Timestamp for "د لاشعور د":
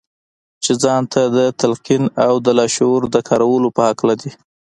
2.45-3.17